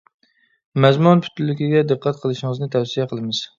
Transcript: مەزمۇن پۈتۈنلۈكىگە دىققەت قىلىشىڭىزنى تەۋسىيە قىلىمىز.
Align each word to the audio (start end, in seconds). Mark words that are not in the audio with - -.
مەزمۇن 0.85 1.21
پۈتۈنلۈكىگە 1.27 1.83
دىققەت 1.93 2.25
قىلىشىڭىزنى 2.25 2.73
تەۋسىيە 2.79 3.09
قىلىمىز. 3.15 3.47